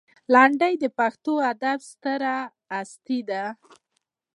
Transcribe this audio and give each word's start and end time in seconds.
لنډۍ 0.33 0.73
د 0.83 0.85
پښتو 0.97 1.33
ادب 1.51 1.79
ستره 1.91 2.37
هستي 2.71 3.19
ده. 3.29 3.45